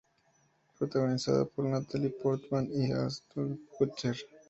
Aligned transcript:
Protagonizada 0.77 1.45
por 1.45 1.65
Natalie 1.65 2.09
Portman 2.09 2.67
y 2.73 2.91
Ashton 2.91 3.59
Kutcher. 3.77 4.15